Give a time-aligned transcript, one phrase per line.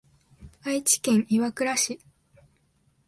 [0.63, 1.99] 愛知県岩倉市